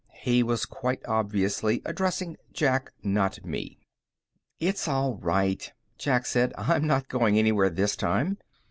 He 0.21 0.41
was 0.41 0.65
quite 0.65 1.05
obviously 1.07 1.79
addressing 1.85 2.35
Jack, 2.53 2.91
not 3.03 3.45
me. 3.45 3.77
"It's 4.59 4.87
all 4.87 5.13
right," 5.17 5.71
Jack 5.99 6.25
said. 6.25 6.55
"I'm 6.57 6.87
not 6.87 7.07
going 7.07 7.37
anywhere 7.37 7.69
this 7.69 7.95
time." 7.95 8.39